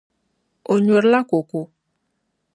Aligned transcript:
O 0.71 0.73
nyurila 0.83 1.21
koko. 1.29 1.61